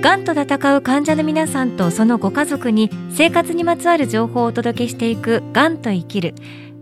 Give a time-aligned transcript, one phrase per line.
[0.00, 6.34] がんと闘う患者の皆さんとそのご家族に生活にまつわる情報をお届けしていくがんと生きる。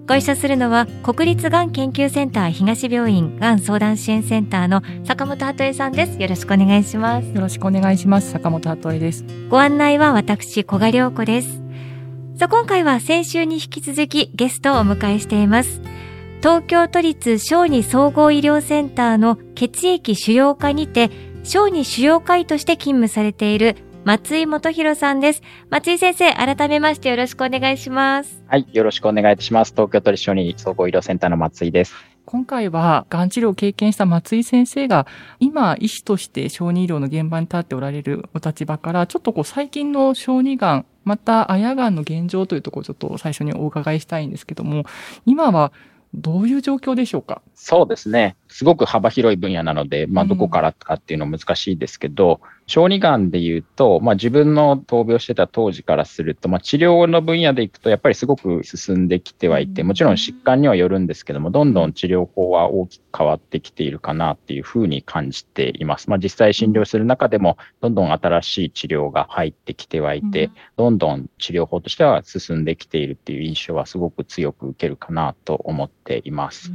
[0.07, 6.23] ご一緒するのは国立がん研究センター東病院がん相談支援センターの坂本鳩恵さんです。
[6.23, 7.27] よろしくお願いします。
[7.27, 8.31] よろしくお願いします。
[8.31, 9.25] 坂本鳩恵です。
[9.49, 11.61] ご案内は私小賀良子です。
[12.37, 15.83] さあ今回は先週に引き続きゲストをお迎えしています。
[16.41, 21.11] 東京都立小児総合医療センターの血液腫瘍科にて
[21.49, 25.41] 小児腫瘍科医として勤務されている松井元弘さんです。
[25.71, 28.45] 松井先生、改めましてよろしくお願いします。
[28.49, 29.73] はい、よろしくお願いいたします。
[29.73, 31.95] 東京都立小児総合医療センターの松井です。
[32.27, 35.07] 今回は、がん治療を経験した松井先生が、
[35.41, 44.85] 今、医師として小児医療の現場に立っておられるお立場から、ちょっとこう、最近の小児がん、また、あやがんの現状というところをちょっと最初にお伺いしたいんですけども、
[45.25, 45.73] 今は
[46.13, 47.43] どういう状況でしょうか？
[47.55, 48.37] そうですね。
[48.49, 66.11] すごく幅広い分野なので、まあ、どこからかっていうのは難しいですけど、うん小児がんで言うと、まあ、自分の闘病してた当時からすると、まあ、治療の分野でいくと、やっぱりすごく進んできてはいて、もちろん疾患にはよるんですけども、どんどん治療法は大きく変わってきているかなっていうふうに感じています。
[66.11, 76.71] まあ、実際診療する中でも、どんどん新しい治療が入ってきてはいて、どんどん治療法としては進んできているっていう印象はすごく強く受けるかなと思っています。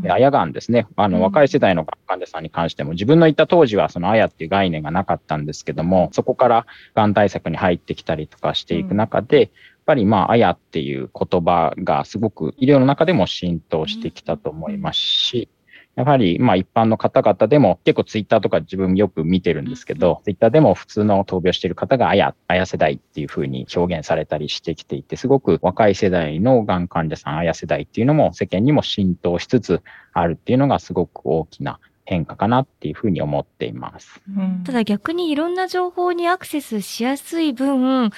[0.00, 0.86] で、あやがんですね。
[0.96, 9.50] あの、若い世代の患者さんに関しても、自分のいた当時はそのあやっていう概念がなかったんですけども、そこからがん対策に入ってきたりとかしていく中で、やっ
[9.86, 15.48] ぱりまあ、あやっていう言葉がすごく医療の中でも浸透してきたと思いますし、
[15.96, 34.20] やはり、まあ一般の方々でも結構ツイッターとか自分よく見てるんですけど、ツイッターでも普通の闘病している方があや、あや世代っていうふうに表現されたりしてきていて、すごく若い世代のがん患者さん、あや世代っていうのも世間にも浸透しつつあるっていうのがすごく大きな変化かなっていうふうに思っています。
[34.28, 38.10] うん、ただ逆にいろんな情報にアクセスしやすい分、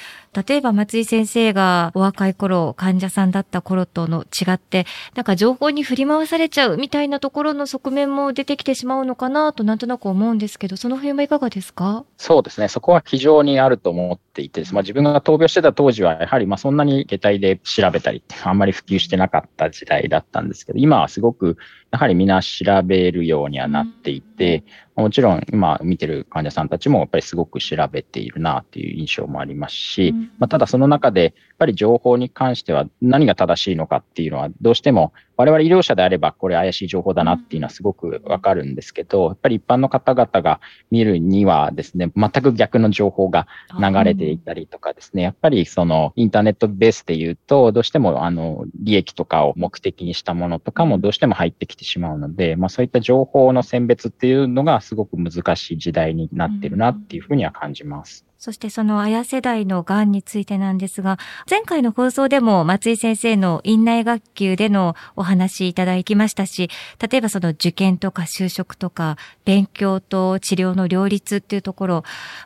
[0.47, 12.69] 例えば松井先生がお若い頃、患者さんだった頃との違って、なんか情報に振り回されちゃうみたいなところの側面も出てきてしまうのかなとなんとなく思うんですけど、その辺はいかがですかそうですね。
[12.69, 21.57] そこは非常にあると思っていて、まあ、自分が闘病してた当時は、やはりまあそんなに携帯で調べたりってあんまり普及してなかった時代だったんですけど、今はすごく
[21.97, 24.65] やはり皆調べるようにはなっていて、
[24.97, 43.47] もちろん今見てる患者さんたちもやっぱりすごく調べているなっていう印象もありますし、まあ、ただその中でやっぱり情報に関しては何が正しいのかっていうのはどうしても我々医療者であればこれ怪しい情報だなっていうのはすごくわかるんですけど、やっぱり一般の方々が見るにはですね、全く逆の情報が
[43.79, 58.25] 流れていたりとかですね、やっぱりそのインターネットベースで言うと、どうしてもあの利益とかを目的にしたものとかもどうしても入ってきてしまうので、まあそういった情報の選別っていうのがすごく難しい時代になってるなっていうふうには感じます。
[58.39, 61.19] そしてその綾世代の癌についてなんですが、
[61.51, 66.69] 前回の放送でも松井先生の院内学級でのお話いただきましたし、
[67.11, 71.95] 例えばその受験とか就職とか、勉強と治療の両立っていうところ、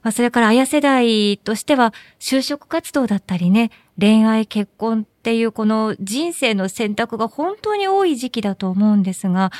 [0.02, 9.50] まあ、それから綾世代としては就職活動だったりね、恋愛結婚っていうこの人生の選択が本当に多い時期だと思うんですが、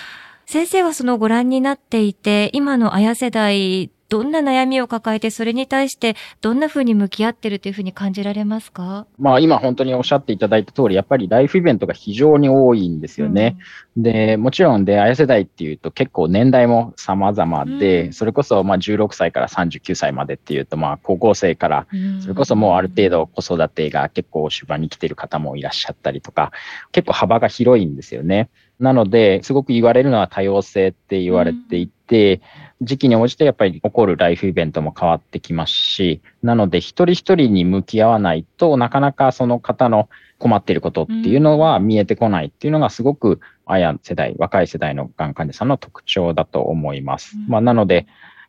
[0.51, 9.07] 先生はそのご覧になっていて、今の綾世代どんな悩みを抱えて、それに対してどんなふうに向き合ってるというふうに感じられますか？
[9.17, 13.59] まあ今本当におっしゃっていただいた通り、やっぱりライフイベントが非常に多いんですよね。
[13.97, 21.87] うん、で、もちろんで、あや世代っていうと結構年代も様々で、うん、それこそまあ16歳から39歳までっていうと、まあ高校生から、
[22.23, 26.51] それこそもうある程度子育てが結構終盤に来てる方もいらっしゃったりとか、
[26.91, 28.51] 結構幅が広いんですよね。
[28.81, 40.09] なので、すごく言われるのは多様性って言われていて、うん時期に応じてやっぱり起こるライフイベントも変わってきますし、なので一人一人に向き合わないとなかなかその方の
[40.39, 47.37] 困っていることっていうのは見えてこないっていうのがすごく、あや世代、若い世代のがん患者さんの特徴だと思います。
[47.49, 48.07] まあ、なので、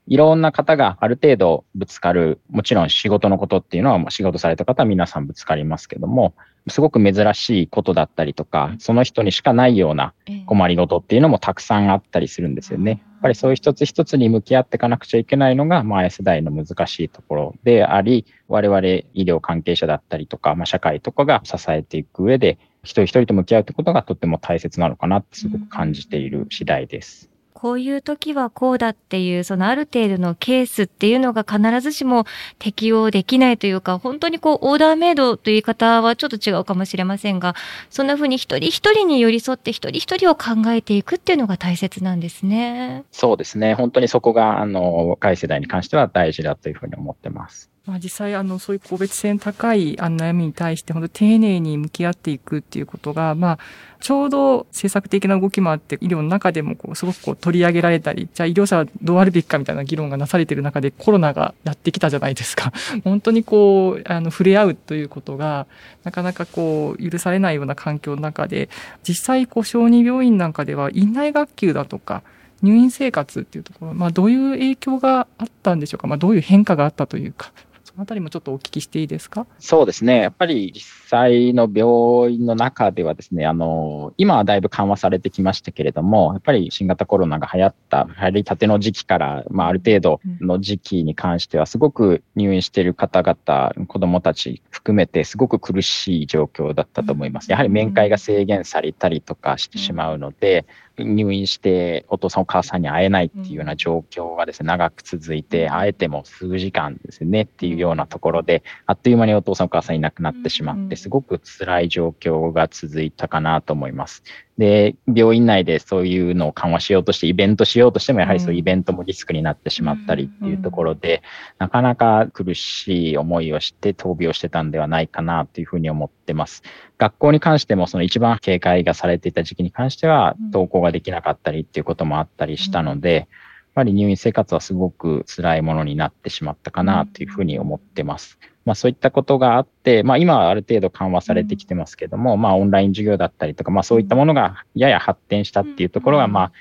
[0.08, 6.34] いろんな方がある程度ぶつかる、もちろん仕事のことっていうのは、仕事された方は皆さんぶつかりますけども、
[6.68, 10.14] すごく珍しいことだったりとか、その人にしかないような
[10.46, 12.92] 困りごとっていうのもたくさんあったりするんですよね。
[12.92, 27.31] やっぱりそういう一つ一つに向き合っていかなくちゃいけないのが、まあ、世代の難しいところであり、我々医療関係者だったりとか、まあ、社会とかが支えていく上で、一人一人と向き合うってことがとっても大切なのかなってすごく感じている次第です。
[27.62, 32.26] こういう時はこうだっていう、そのある程度のケースっていうのが必ずしも
[32.58, 37.56] 適用できないというか、本当にこう、オーダーメイドという言い方はちょっと違うかもしれませんが、
[37.92, 43.04] そんな風に一人一人に寄り添って一人一人を考えていくっていうのが大切なんですね。
[43.12, 43.76] そうですね。
[43.76, 47.71] 本当にそこが、あの、若い世代に関しては大事だというふうに思ってます。
[47.88, 53.60] まあ、実際、あの、そういう個別性高いあの悩みに対して、本当丁寧に向き合っていくっていうことが、まあ、
[54.02, 62.72] ちょうど政策的な動きもあって、医療の中でもこう、すごくこう取り上げられたり、じゃあ医療者はどうあるべきかみたいな議論がなされている中でコロナがやってきたじゃないですか。
[63.04, 65.66] 本当にこう、あの、触れ合うということが、
[66.04, 68.70] なかなかこう、許されないような環境の中で、
[69.02, 72.22] 実際、こう、小児病院なんかでは、院内学級だとか、
[72.62, 77.52] 入院生活っていうところ、まあ、どういう影響があったんでしょうか、まあ、どういう変化があったというか。
[77.94, 79.46] そのあたりもちょっとお聞きしていいですか？
[79.60, 80.22] そうですね。
[80.22, 97.52] やっぱり実際の病院の中ではですね、あの、今はだいぶ緩和されてきましたけれども、やっぱり新型コロナが流行った、流行りたての時期から、まあ、ある程度の時期に関しては、すごく入院している方々、子供たち含めて、すごく苦しい状況だったと思います。
[97.52, 100.66] やはり面会が制限されたりとかしてしまうので、
[101.04, 114.24] 入院してお父さんお母さんに会えないっていうような状況がですね、長く続いて、会えても数時間ですねっていうようなところで、あっという間にお父さんお母さんいなくなってしまって、すごく辛い状況が続いたかなと思います。
[114.62, 121.24] で、病院内でそういうのを緩和しようとして、イベントしようとしても、やはりそういうイベントもリスクになってしまったりっていうところで、
[121.58, 126.62] なかなか苦しい思いをして闘病してたんではないかなというふうに思ってます。
[127.00, 133.28] 学校に関しても、その一番警戒がされていた時期に関しては、登校ができなかったりっていうこともあったりしたので、やっ
[133.74, 138.38] ぱり入院生活はすごく辛いものになってしまったかなというふうに思ってます。
[138.66, 146.52] まあそういったことがあって、まあ今はある程度緩和されてきてますけども、まあオンライン授業だったりとか、まあそういったものがやや発展したっていうところが、まあ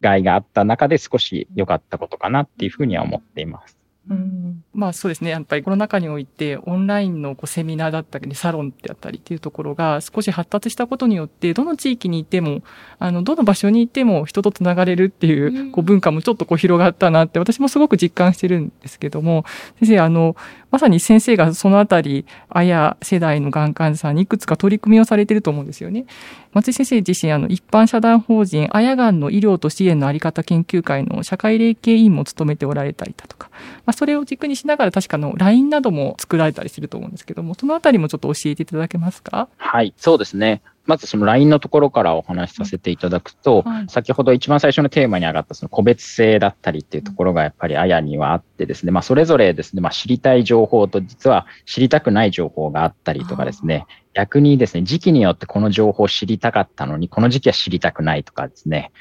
[0.00, 3.75] 害があった中で少し良かったことかなっていうふうには思っています。
[4.08, 5.30] うん、まあそうですね。
[5.30, 12.62] やっぱりコロナ禍において、オンラインのこうセミナーだったり、サロンであったりっていうところが少し発達したことによって、どの地域にいても、
[13.00, 19.44] あの、どの場所にいても人と繋がれるっていう、こう文化もちょっとこう広がったなって、私もすごく実感してるんですけども、
[19.80, 20.36] 先生、あの、
[20.70, 26.06] まさに先生がそのあたり、あや世代のがん患者さんにいくつか取り組みをされてると思うんですよね。
[26.52, 33.50] 松井先生自身、あの、一般社団法人、あやがんの医療と支援のあり方研究会の社会連携委員も務めておられたりだとか、
[33.84, 39.48] まあ、それを軸にしながら確かの LINE なども作られたりすると思うんですけども、そのあたりもちょっと教えていただけますか？
[39.56, 40.62] はい、そうですね。
[40.84, 53.84] まずその LINE のところからお話しさせていただくと、先ほど一番最初のテーマに上がったその個別性だったりっていうところがやっぱりあやにはあってですね、まあそれぞれですね、まあ知りたい情報と実は知りたくない情報があったりとかですね、
[54.14, 58.92] 逆にですね、時期によってこの情報を知りたかったのに、この時期は知りたくないとかですね、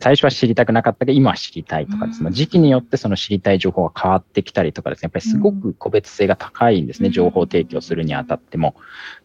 [0.00, 2.24] 最初は知りたくなかったけど、今は知りたいとかです。
[2.24, 8.74] ね、時期によってその知りたい情報が変わってきたりとかですね、やっぱりすごく個別性が高いんですね、情報提供するにあたっても。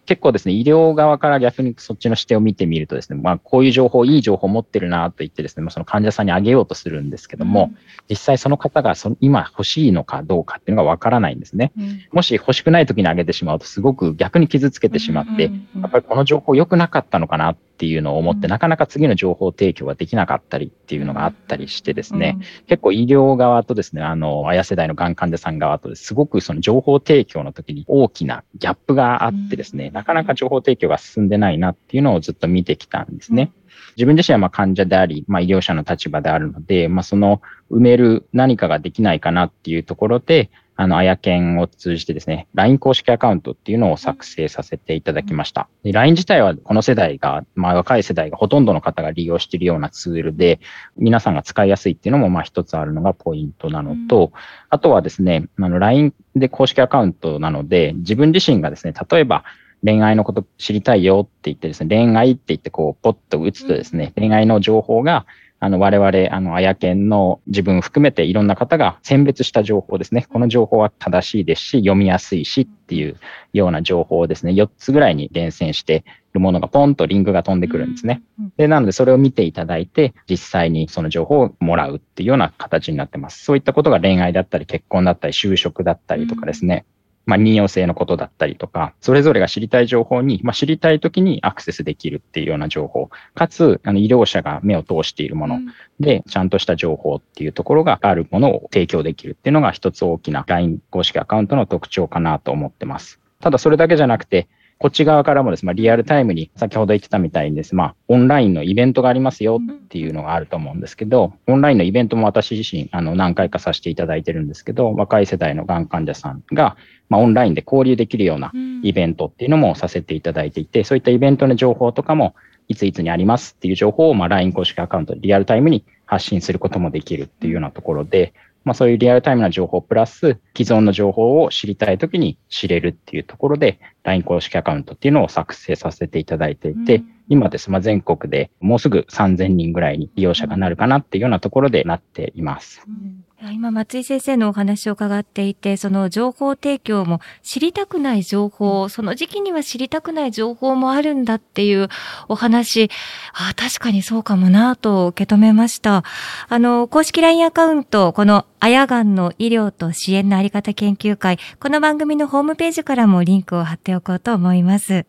[0.05, 7.77] 結構ですね、医療側から逆にそっちの視点を見てみるとですね、まあこういう情報、いい情報を持ってるなと言ってですね、まあ、その患者さんにあげようとするんですけども、うん、
[8.09, 11.71] 実際その方がその今欲しいのかどうかっていうのがわからないんですね。
[11.77, 22.37] うん、もし欲しくない時にあげてしまうとすごく逆に傷つけてしまって、やっぱりこの情報良くなかったのかなっていうのを思って、なかなか次の情報提供ができなかったりっていうのがあったりしてですね、
[22.67, 33.53] 結構医療側とですね、あの、綾世代のがん患者さん側とすごくその情報提供の時に大きなギャップがあってですね、なかなか情報提供が進んでないなっていうのをずっと見てきたんですね。
[33.95, 45.69] 自分自身はまあ患者であり、まあ医療者の立場であるので、まあその埋める何かができないかなっていうところで、あの、あやけんを通じてですね、LINE 公式アカウントっていうのを作成させていただきました。
[45.85, 50.59] LINE 自体はこの世代が、まあ若い世代がほとんどの方が利用しているようなツールで、
[50.97, 54.33] 皆さんが使いやすいっていうのもまあ一つあるのがポイントなのと、
[54.69, 59.45] あとはですね、あの LINE で公式アカウントなので、自分自身がですね、例えば
[59.83, 65.25] 恋愛のこと知りたいよって言ってですね、恋愛って言ってこう、ポッと打つとですね、恋愛の情報が
[65.59, 70.27] あの、我々、あの、あやけんの自分含めていろんな方が選別した情報ですね。
[70.29, 73.17] この情報は正しいですし、読みやすいしっていう
[73.53, 76.03] ような情報をですね、4つぐらいに厳選して
[76.33, 78.21] るものがポンとリンクが飛んでくるんですね。
[78.57, 83.43] で、なのでそれを見ていただいて、実際にその情報をもらうっていうような形になってます。
[83.43, 86.85] そういったことが恋愛だったり、結婚だったり、就職だったりとかですね。
[87.25, 95.59] まあ、任用性のことだったりとか、それぞれが知りたい情報に、まあ、知りたい時にアクセスできるっていうような情報、かつ、あの、医療者が目を通しているもの
[95.99, 103.19] で、ちゃんとした情報っていうところがあるものを提供できるっていうのが一つ大きな LINE 公式アカウントの特徴かなと思ってます。
[103.41, 116.75] ただそれだけじゃなくて、こっち側からもですね、まあ、リアルタイムに先ほど言ってたみたいにですね、まあ、オンラインのイベントがありますよっていうのがあると思うんですけど、オンラインのイベントも私自身、あの、何回かさせていただいてるんですけど、若い世代のがん患者さんが、
[117.07, 118.51] まあ、オンラインで交流できるような
[118.83, 122.35] イベントっていうのもさせていただいていて、そういったイベントの情報とかも、
[122.67, 128.33] いついつにありますっていう情報を、まあ、LINE 公式アカウントでリアルタイムに発信することもできるっていうようなところで、
[128.65, 142.83] まあ、そういうリアルタイムな情報プラス、既存の情報を知りたいときに知れるっていうところで、LINE 公式アカウントっていうのを作成させていただいていて、うん、今です、まあ、全国でもうすぐ3000人ぐらいに利用者がなるかなっていうようなところでなっています。
[142.87, 151.89] うん今、松井先生のお話を伺っていて、その情報提供も知りたくない情報、その時期には知りたくない情報もあるんだっていう
[152.27, 152.89] お話、
[153.33, 156.03] あ確かにそうかもなと受け止めました。
[156.47, 165.05] あの、公式 LINE アカウント、このあやがんの医療と支援のあり方研究会、この番組のホームページからもリンクを貼っておこうと思います。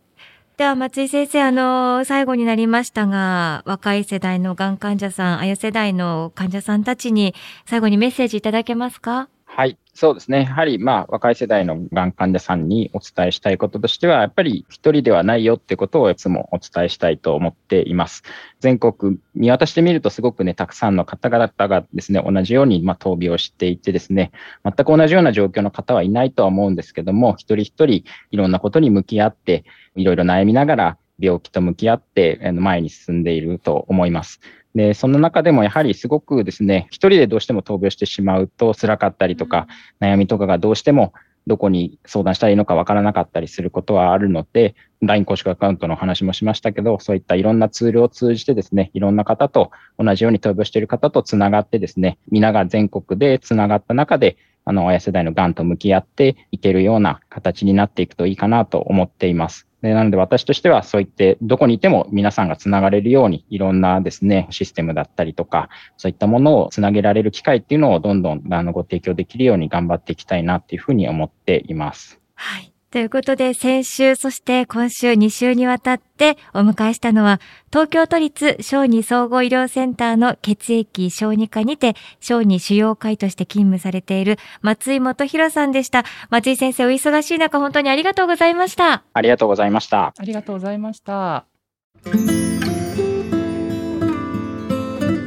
[0.57, 7.35] では、松井先生、あの、最後になりましたが、若い世代のがん患者さん、あや世代の患者さんたちに、
[7.67, 9.29] 最後にメッセージいただけますか？
[9.59, 9.79] はい。
[9.95, 10.43] そうですね。
[10.43, 18.23] やはり、まあ、若い世代のがん患者さんにお伝えしたいこととしては、やっぱり一人ではないよってことをいつもお伝えしたいと思っています。
[18.61, 24.31] 全国見渡してみるとすごくね、たくさんの方々がですね、同じように、まあ、闘病をしていてですね、
[24.63, 34.39] 全く同じような状況の方はいないとは思うんですけども、一人一人いろんなことに向き合って、いろいろ悩みながら病気と向き合って前に進んでいると思います。
[34.77, 39.67] で、その中でもやはりすごくですね、一人でどうしても闘病してしまうと辛かったりとか、
[40.01, 41.15] 悩みとかがどうしても
[41.47, 59.67] どこに相談したらいいのかわからなかったりすることはあるので、LINE 公式アカウントの話もしましたけど、そういったいろんなツールを通じてですね、いろんな方と同じように闘病している方とつながってですね、皆が全国でつながった中で、あの、親世代の癌と向き合っていけるような形になっていくといいかなと思っています。
[59.83, 72.21] でなので私としてはそういってどこにいても皆さんがつながれるようにいろんなですね、システムだったりとか、そういったものをつなげられる機会っていうのをどんどんあのご提供できるように頑張っていきたいなっていうふうに思っています。
[72.35, 72.76] はい。
[72.97, 86.07] ということで、先週、そして今週2週にわたってお迎えしたのは、東京都立小児総合医療センターの血液小児科にて、小児腫瘍科医として勤務されている松井元弘さんでした。
[86.31, 89.05] 松井先生、お忙しい中、本当にありがとうございました。
[89.13, 90.15] ありがとうございました。
[90.17, 91.45] ありがとうございました。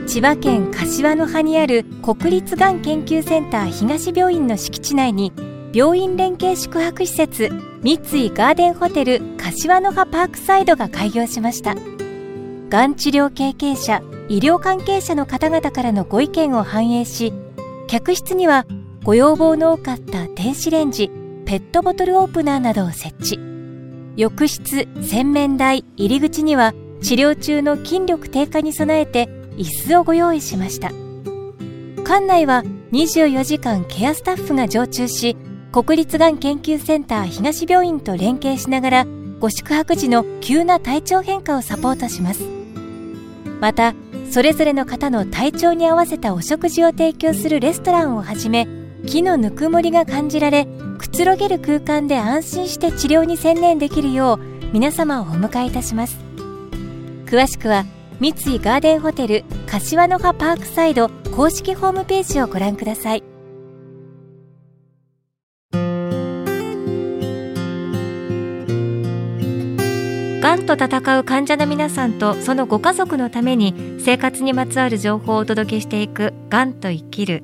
[0.07, 7.49] 千葉県柏の葉にある国立がん研究センター東病院の敷地内に病院連携宿泊施設
[7.83, 11.75] 三井ガーデンホテル柏の葉パークサイドが開業しました。
[12.69, 17.33] がん治療経験者医療関係者の方々からのご意見を反映し
[17.87, 18.65] 客室には
[19.03, 21.09] ご要望の多かった電子レンジ
[21.45, 23.39] ペットボトルオープナーなどを設置。
[24.15, 30.89] 浴室洗面台入り口には治療中の筋力低下に備えて椅子をご用意しました。
[32.03, 35.37] 館内は24時間ケアスタッフが常駐し
[35.71, 39.07] 国立がん研究センター東病院と連携しながら
[39.39, 42.41] ご宿泊時の急な体調変化をサポートします。
[43.59, 43.93] また
[44.31, 48.67] それぞれの方の体調に合わせたお食事を提供するレストランをはじめ
[49.05, 54.39] 木のぬくもりが感じられくつろげる空間で安心して治療に専念できるよう
[54.73, 56.17] 皆様をお迎えいたします。
[57.25, 57.85] 詳しくは
[58.19, 63.28] 三井ガーデンホテル柏の葉パークサイド公式ホームページをご覧ください。
[70.49, 77.43] がんと闘う患者の皆さんとそのご家族のために生活にまつわる情報をお届けしていく「がんと生きる」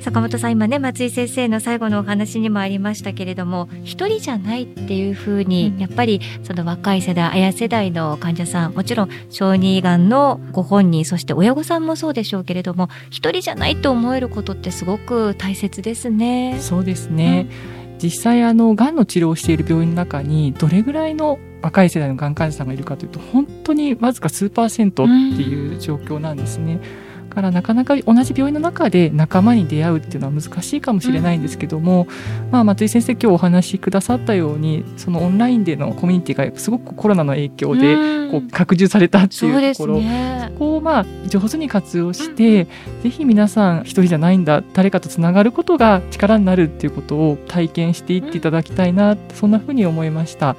[0.00, 16.56] 坂本さん今ね松井先生の最後のお話にもありましたけれども一人じゃないっていうふうに、やっぱりその若い世代綾世代の患者さんもちろん小児がんのご本人そして親御さんもそうでしょうけれども一人じゃないと思えることってすごく大切ですね。
[16.60, 17.46] そうですね、
[17.92, 25.12] うん、実際あのがんの治療をしている病院の中にどれぐらいの若い世代のがん患者さんがいるかというと本当にわずか数パーセントって
[25.42, 26.80] いう状況なんですね。
[27.30, 32.06] からなかなか同じ病院の中で仲間に出会うっていうのは難しいかもしれないんですけども、
[32.50, 37.96] まあ、松井先生今日お話しくださったようにそのオンラインでのコミュニティがすごくコロナの影響で
[38.30, 42.66] こう拡充されたっていうところ、ね、そこをまあ上手に活用して、
[43.02, 50.56] ぜひ皆さん一人じゃないんだ誰かとつながることが力になるっていうことを体験していっていただきたいな、そんなふうに思いました。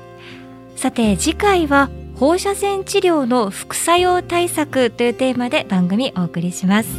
[0.81, 6.89] さて次回は放射線治療の副作用対策というテーマで番組お送りします。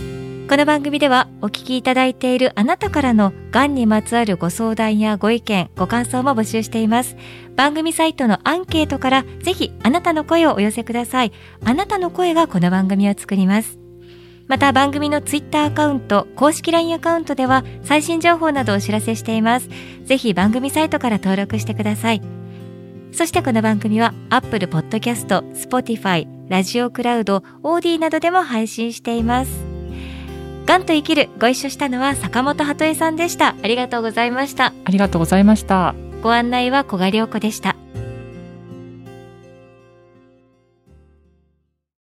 [0.48, 7.16] この番組ではお聞きいただいているあなたからのがんにまつわるご相談やご意見、ご感想も募集しています。
[7.56, 11.32] 番組サイトのアンケートからぜひあなたの声をお寄せください。
[11.64, 13.80] あなたの声がこの番組を作ります。
[14.46, 19.68] また番組のツイッターアカウント、公式 LINE アカウントでは最新情報などをお知らせしています。
[20.04, 22.41] ぜひ番組サイトから登録してください。
[23.12, 29.52] そしてこの番組は Apple Podcast、Spotify、ラジオクラウド、オーディなどでも配信しています。
[30.64, 33.54] ガンと生きるご一緒したのは坂本鳩江さんでした。
[33.62, 34.72] ありがとうございました。
[34.84, 35.94] ありがとうございました。
[36.22, 37.71] ご案内は小賀良子でした。